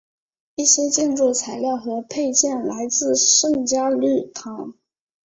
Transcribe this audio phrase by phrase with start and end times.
[0.55, 4.73] 一些建筑材料和配件来自圣嘉禄堂。